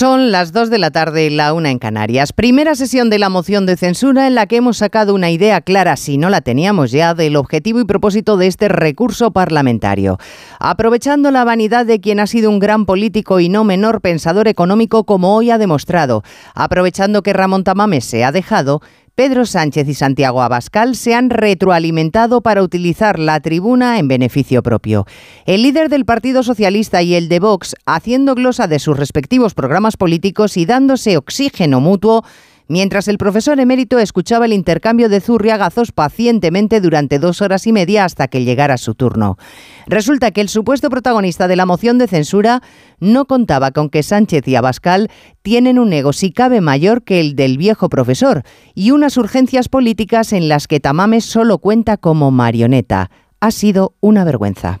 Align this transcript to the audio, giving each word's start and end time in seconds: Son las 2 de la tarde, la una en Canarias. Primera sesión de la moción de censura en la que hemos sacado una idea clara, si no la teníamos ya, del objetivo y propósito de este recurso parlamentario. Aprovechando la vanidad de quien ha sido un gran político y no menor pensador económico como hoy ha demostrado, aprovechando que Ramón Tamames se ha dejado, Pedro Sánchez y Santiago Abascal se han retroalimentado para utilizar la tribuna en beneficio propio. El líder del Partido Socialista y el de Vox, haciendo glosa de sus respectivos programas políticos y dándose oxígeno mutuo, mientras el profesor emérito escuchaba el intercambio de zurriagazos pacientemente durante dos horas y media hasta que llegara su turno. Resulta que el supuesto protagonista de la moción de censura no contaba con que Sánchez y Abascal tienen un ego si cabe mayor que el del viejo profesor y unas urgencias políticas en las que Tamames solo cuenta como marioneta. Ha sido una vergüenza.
Son 0.00 0.32
las 0.32 0.52
2 0.52 0.70
de 0.70 0.78
la 0.78 0.90
tarde, 0.90 1.28
la 1.28 1.52
una 1.52 1.70
en 1.70 1.78
Canarias. 1.78 2.32
Primera 2.32 2.74
sesión 2.74 3.10
de 3.10 3.18
la 3.18 3.28
moción 3.28 3.66
de 3.66 3.76
censura 3.76 4.26
en 4.26 4.34
la 4.34 4.46
que 4.46 4.56
hemos 4.56 4.78
sacado 4.78 5.12
una 5.14 5.30
idea 5.30 5.60
clara, 5.60 5.94
si 5.98 6.16
no 6.16 6.30
la 6.30 6.40
teníamos 6.40 6.90
ya, 6.90 7.12
del 7.12 7.36
objetivo 7.36 7.80
y 7.80 7.84
propósito 7.84 8.38
de 8.38 8.46
este 8.46 8.70
recurso 8.70 9.30
parlamentario. 9.30 10.16
Aprovechando 10.58 11.30
la 11.30 11.44
vanidad 11.44 11.84
de 11.84 12.00
quien 12.00 12.18
ha 12.18 12.26
sido 12.26 12.48
un 12.48 12.60
gran 12.60 12.86
político 12.86 13.40
y 13.40 13.50
no 13.50 13.62
menor 13.62 14.00
pensador 14.00 14.48
económico 14.48 15.04
como 15.04 15.36
hoy 15.36 15.50
ha 15.50 15.58
demostrado, 15.58 16.22
aprovechando 16.54 17.22
que 17.22 17.34
Ramón 17.34 17.62
Tamames 17.62 18.06
se 18.06 18.24
ha 18.24 18.32
dejado, 18.32 18.80
Pedro 19.20 19.44
Sánchez 19.44 19.86
y 19.86 19.92
Santiago 19.92 20.40
Abascal 20.40 20.96
se 20.96 21.14
han 21.14 21.28
retroalimentado 21.28 22.40
para 22.40 22.62
utilizar 22.62 23.18
la 23.18 23.38
tribuna 23.40 23.98
en 23.98 24.08
beneficio 24.08 24.62
propio. 24.62 25.04
El 25.44 25.62
líder 25.62 25.90
del 25.90 26.06
Partido 26.06 26.42
Socialista 26.42 27.02
y 27.02 27.12
el 27.12 27.28
de 27.28 27.38
Vox, 27.38 27.76
haciendo 27.84 28.34
glosa 28.34 28.66
de 28.66 28.78
sus 28.78 28.96
respectivos 28.96 29.52
programas 29.52 29.98
políticos 29.98 30.56
y 30.56 30.64
dándose 30.64 31.18
oxígeno 31.18 31.80
mutuo, 31.80 32.24
mientras 32.70 33.08
el 33.08 33.18
profesor 33.18 33.58
emérito 33.58 33.98
escuchaba 33.98 34.46
el 34.46 34.52
intercambio 34.52 35.08
de 35.08 35.20
zurriagazos 35.20 35.90
pacientemente 35.90 36.80
durante 36.80 37.18
dos 37.18 37.42
horas 37.42 37.66
y 37.66 37.72
media 37.72 38.04
hasta 38.04 38.28
que 38.28 38.44
llegara 38.44 38.78
su 38.78 38.94
turno. 38.94 39.36
Resulta 39.86 40.30
que 40.30 40.40
el 40.40 40.48
supuesto 40.48 40.88
protagonista 40.88 41.48
de 41.48 41.56
la 41.56 41.66
moción 41.66 41.98
de 41.98 42.06
censura 42.06 42.62
no 43.00 43.26
contaba 43.26 43.72
con 43.72 43.90
que 43.90 44.04
Sánchez 44.04 44.46
y 44.46 44.54
Abascal 44.54 45.08
tienen 45.42 45.80
un 45.80 45.92
ego 45.92 46.12
si 46.12 46.30
cabe 46.30 46.60
mayor 46.60 47.02
que 47.02 47.20
el 47.20 47.34
del 47.34 47.58
viejo 47.58 47.88
profesor 47.88 48.44
y 48.74 48.92
unas 48.92 49.16
urgencias 49.16 49.68
políticas 49.68 50.32
en 50.32 50.48
las 50.48 50.68
que 50.68 50.78
Tamames 50.78 51.24
solo 51.24 51.58
cuenta 51.58 51.96
como 51.96 52.30
marioneta. 52.30 53.10
Ha 53.40 53.50
sido 53.50 53.96
una 54.00 54.22
vergüenza. 54.22 54.80